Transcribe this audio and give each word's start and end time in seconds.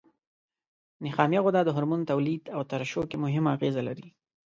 نخامیه 1.05 1.41
غده 1.45 1.61
د 1.63 1.69
هورمون 1.75 2.01
تولید 2.11 2.43
او 2.55 2.61
ترشح 2.71 3.03
کې 3.09 3.17
مهمه 3.23 3.49
اغیزه 3.55 3.81
لري. 3.87 4.07